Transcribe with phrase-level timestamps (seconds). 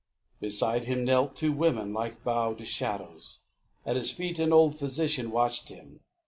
[0.39, 3.41] Beside him knelt Two women, like bowed shadows.
[3.85, 5.99] At his feet, An old physician watched him.